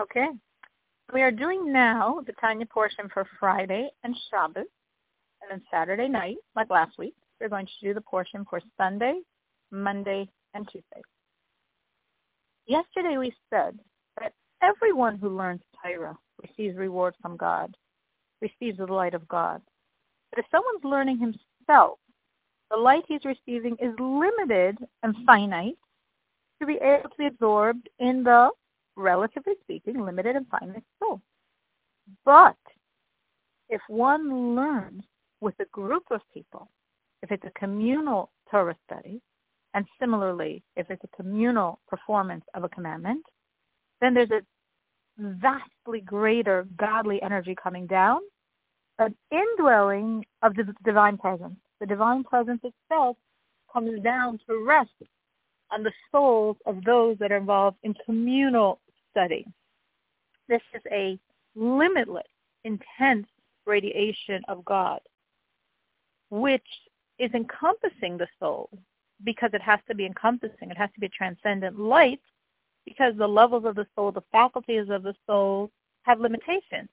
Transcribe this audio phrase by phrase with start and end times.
[0.00, 0.28] Okay.
[1.12, 4.66] We are doing now the Tanya portion for Friday and Shabbos,
[5.42, 9.20] and then Saturday night, like last week, we're going to do the portion for Sunday,
[9.70, 11.02] Monday, and Tuesday.
[12.66, 13.78] Yesterday we said
[14.20, 17.74] that everyone who learns Torah receives reward from God,
[18.42, 19.62] receives the light of God.
[20.30, 21.98] But if someone's learning himself,
[22.70, 25.78] the light he's receiving is limited and finite
[26.60, 28.50] to be able to be absorbed in the,
[28.98, 31.20] relatively speaking, limited and finite soul.
[32.24, 32.56] But
[33.68, 35.02] if one learns
[35.40, 36.68] with a group of people,
[37.22, 39.20] if it's a communal Torah study,
[39.74, 43.24] and similarly, if it's a communal performance of a commandment,
[44.00, 44.40] then there's a
[45.18, 48.20] vastly greater godly energy coming down,
[48.98, 51.56] an indwelling of the divine presence.
[51.80, 53.16] The divine presence itself
[53.72, 54.90] comes down to rest
[55.70, 58.80] on the souls of those that are involved in communal
[59.18, 59.44] study.
[60.48, 61.18] This is a
[61.54, 62.22] limitless,
[62.64, 63.26] intense
[63.66, 65.00] radiation of God,
[66.30, 66.62] which
[67.18, 68.70] is encompassing the soul
[69.24, 70.70] because it has to be encompassing.
[70.70, 72.20] It has to be a transcendent light
[72.86, 75.70] because the levels of the soul, the faculties of the soul
[76.02, 76.88] have limitations.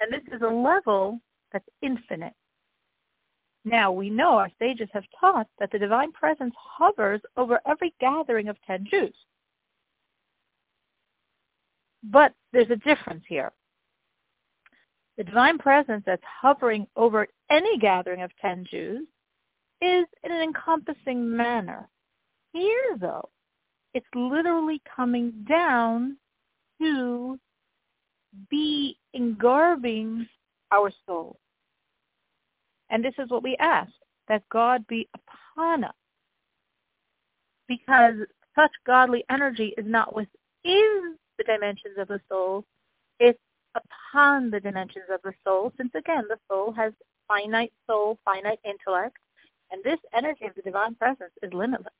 [0.00, 1.20] And this is a level
[1.52, 2.32] that's infinite.
[3.66, 8.48] Now, we know our sages have taught that the divine presence hovers over every gathering
[8.48, 9.14] of 10 Jews.
[12.02, 13.52] But there's a difference here.
[15.16, 19.06] The divine presence that's hovering over any gathering of 10 Jews
[19.82, 21.88] is in an encompassing manner.
[22.52, 23.28] Here, though,
[23.92, 26.16] it's literally coming down
[26.80, 27.38] to
[28.48, 30.26] be engarbing
[30.70, 31.38] our soul.
[32.90, 33.92] And this is what we ask,
[34.28, 35.94] that God be upon us.
[37.68, 38.14] Because
[38.54, 41.16] such godly energy is not within
[41.52, 42.64] dimensions of the soul,
[43.18, 43.38] it's
[43.74, 46.92] upon the dimensions of the soul, since again, the soul has
[47.28, 49.16] finite soul, finite intellect,
[49.70, 51.94] and this energy of the divine presence is limitless.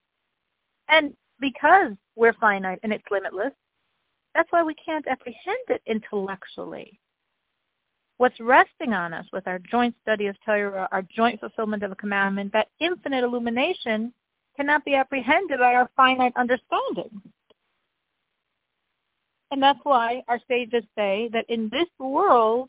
[0.88, 3.52] And because we're finite and it's limitless,
[4.34, 6.98] that's why we can't apprehend it intellectually
[8.20, 11.94] what's resting on us with our joint study of Torah, our joint fulfillment of a
[11.94, 14.12] commandment, that infinite illumination
[14.54, 17.10] cannot be apprehended by our finite understanding.
[19.50, 22.68] And that's why our sages say that in this world,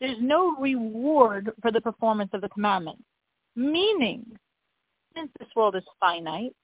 [0.00, 3.02] there's no reward for the performance of the commandments.
[3.56, 4.24] Meaning,
[5.16, 6.54] since this world is finite,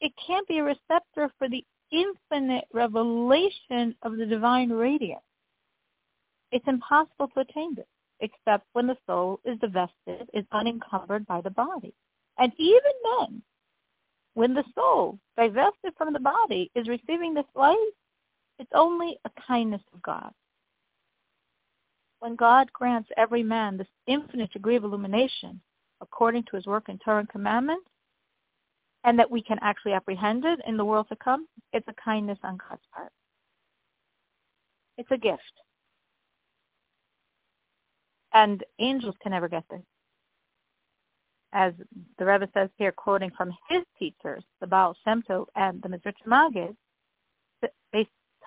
[0.00, 5.22] it can't be a receptor for the infinite revelation of the divine radiance.
[6.52, 7.86] It's impossible to attain this,
[8.20, 11.94] except when the soul is divested, is unencumbered by the body.
[12.38, 13.42] And even then,
[14.34, 17.90] when the soul, divested from the body, is receiving this light,
[18.58, 20.32] it's only a kindness of God.
[22.20, 25.60] When God grants every man this infinite degree of illumination
[26.00, 27.86] according to his work in Torah and commandments,
[29.04, 32.38] and that we can actually apprehend it in the world to come, it's a kindness
[32.42, 33.12] on God's part.
[34.96, 35.42] It's a gift.
[38.32, 39.82] And angels can never get this.
[41.52, 41.72] As
[42.18, 46.26] the Rebbe says here, quoting from his teachers, the Baal Shem Tov and the Mezritch
[46.26, 46.74] Maggid, they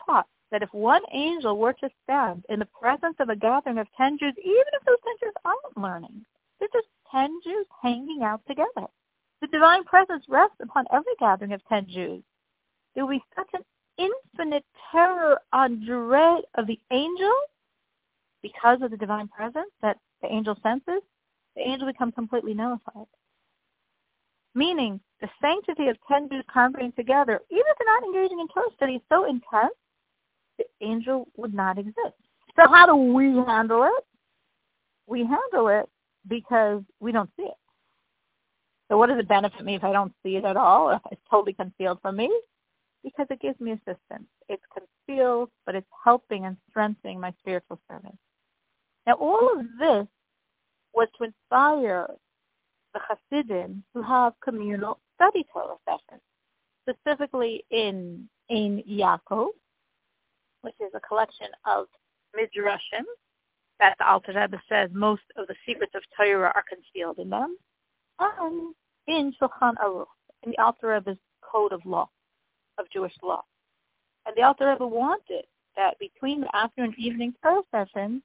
[0.08, 3.88] taught that if one angel were to stand in the presence of a gathering of
[3.98, 6.26] ten Jews, even if those ten Jews aren't learning,
[6.60, 8.88] they're just ten Jews hanging out together.
[9.42, 12.24] The divine presence rests upon every gathering of ten Jews.
[12.96, 13.62] There will be such an
[13.98, 17.34] infinite terror on dread of the angel
[18.42, 21.02] because of the divine presence that the angel senses,
[21.56, 23.08] the angel becomes completely nullified.
[24.56, 28.72] Meaning, the sanctity of ten Jews congregating together, even if they're not engaging in Torah
[28.76, 29.76] study, is so intense,
[30.58, 32.16] the angel would not exist.
[32.56, 34.06] So how do we handle it?
[35.06, 35.88] We handle it
[36.28, 37.58] because we don't see it.
[38.90, 41.22] So what does it benefit me if I don't see it at all, if it's
[41.30, 42.32] totally concealed from me?
[43.04, 44.28] Because it gives me assistance.
[44.50, 48.18] It's concealed, but it's helping and strengthening my spiritual service.
[49.06, 50.08] Now, all of this
[50.94, 52.08] was to inspire
[52.94, 56.22] the Hasidim to have communal study Torah sessions,
[56.90, 59.50] specifically in Ein Yaakov,
[60.68, 61.86] which is a collection of
[62.36, 63.06] midrashim
[63.80, 67.56] that the Alter Rebbe says most of the secrets of Torah are concealed in them,
[68.20, 68.76] and
[69.08, 70.08] in Shulchan Aruch,
[70.44, 72.10] in the Alter Rebbe's code of law,
[72.78, 73.44] of Jewish law.
[74.26, 75.46] And the Alter Rebbe wanted
[75.78, 78.22] that between the afternoon and evening Torah sessions,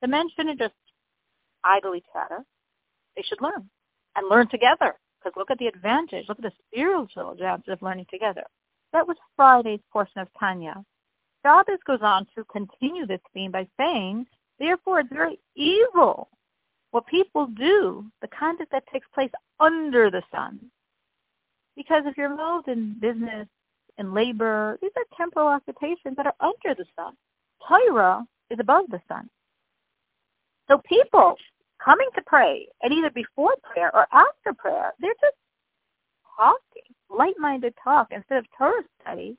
[0.00, 0.74] the men shouldn't just
[1.62, 2.38] idly chatter.
[3.16, 3.68] They should learn
[4.16, 4.94] and learn together.
[5.18, 6.24] Because look at the advantage.
[6.28, 8.44] Look at the spiritual advantage of learning together.
[8.92, 10.82] That was Friday's portion of Tanya.
[11.42, 14.26] Shabbos goes on to continue this theme by saying,
[14.58, 16.28] therefore it's very evil
[16.92, 20.60] what people do, the conduct that takes place under the sun.
[21.74, 23.48] Because if you're involved in business
[23.98, 27.14] and labor, these are temporal occupations that are under the sun.
[27.66, 29.28] Torah is above the sun.
[30.68, 31.36] So people
[31.82, 35.36] coming to pray, and either before prayer or after prayer, they're just
[36.36, 39.36] talking, light-minded talk instead of Torah study.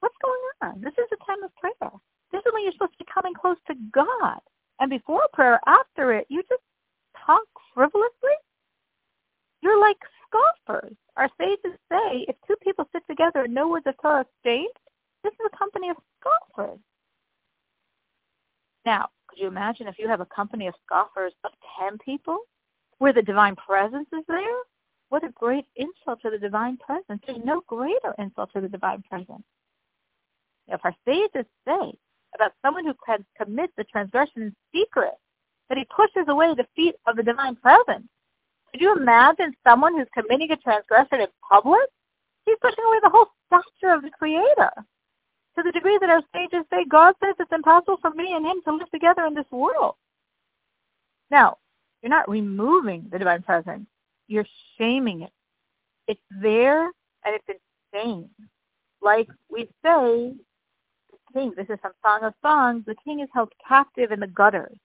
[0.00, 0.80] What's going on?
[0.80, 1.92] This is a time of prayer.
[2.32, 4.40] This is when you're supposed to be coming close to God.
[4.80, 6.62] And before prayer, after it, you just
[7.26, 7.44] talk
[7.74, 8.36] frivolously?
[9.62, 10.96] You're like scoffers.
[11.16, 14.78] Our sages say if two people sit together and no words of Torah exchanged,
[15.22, 16.78] this is a company of scoffers.
[18.86, 22.38] Now, could you imagine if you have a company of scoffers of 10 people
[22.98, 24.62] where the divine presence is there?
[25.10, 27.20] What a great insult to the divine presence.
[27.26, 29.42] There's no greater insult to the divine presence.
[30.70, 31.94] If our sages say
[32.34, 32.94] about someone who
[33.36, 35.14] commits the transgression in secret,
[35.68, 38.06] that he pushes away the feet of the divine presence,
[38.70, 41.80] could you imagine someone who's committing a transgression in public?
[42.46, 44.70] He's pushing away the whole stature of the Creator.
[45.56, 48.62] To the degree that our sages say, God says it's impossible for me and him
[48.64, 49.96] to live together in this world.
[51.30, 51.58] Now,
[52.02, 53.86] you're not removing the divine presence.
[54.28, 54.46] You're
[54.78, 55.32] shaming it.
[56.06, 57.60] It's there and it's
[57.92, 58.30] insane.
[59.02, 60.34] Like we say,
[61.32, 64.76] king, this is from Song of Songs, the king is held captive in the gutters,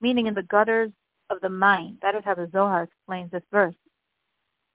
[0.00, 0.90] meaning in the gutters
[1.30, 1.98] of the mind.
[2.02, 3.74] That is how the Zohar explains this verse.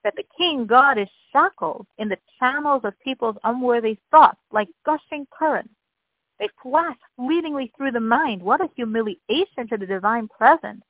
[0.03, 5.25] That the king God is shackled in the channels of people's unworthy thoughts like gushing
[5.31, 5.73] currents.
[6.39, 8.41] They flash fleetingly through the mind.
[8.41, 10.83] What a humiliation to the divine presence.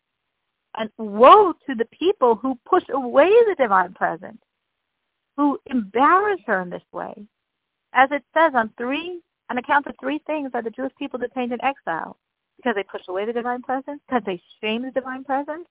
[0.76, 4.42] And woe to the people who push away the divine presence,
[5.38, 7.14] who embarrass her in this way.
[7.94, 9.22] As it says on three,
[9.54, 12.18] on account of three things are the Jewish people detained in exile
[12.58, 15.68] because they push away the divine presence, because they shame the divine presence,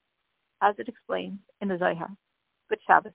[0.63, 2.09] as it explains in the Zohar.
[2.71, 3.13] Good Shabbos.